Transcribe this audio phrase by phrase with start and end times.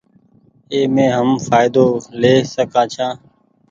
[0.71, 1.85] اي مين هم ڦآئدو
[2.19, 3.13] لي سڪآن ڇآن۔